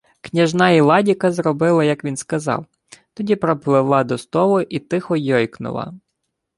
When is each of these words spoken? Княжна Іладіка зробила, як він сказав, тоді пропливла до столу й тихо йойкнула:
Княжна 0.21 0.69
Іладіка 0.71 1.31
зробила, 1.31 1.83
як 1.83 2.03
він 2.03 2.17
сказав, 2.17 2.65
тоді 3.13 3.35
пропливла 3.35 4.03
до 4.03 4.17
столу 4.17 4.61
й 4.69 4.79
тихо 4.79 5.17
йойкнула: 5.17 5.93